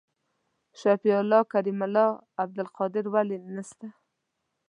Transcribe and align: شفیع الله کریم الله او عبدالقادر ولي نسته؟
شفیع 0.79 1.15
الله 1.21 1.41
کریم 1.51 1.79
الله 1.87 2.07
او 2.15 2.19
عبدالقادر 2.43 3.05
ولي 3.13 3.37
نسته؟ 3.55 3.87